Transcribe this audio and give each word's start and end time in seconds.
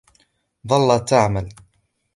ظلت 0.69 1.05
تعمل. 1.09 1.49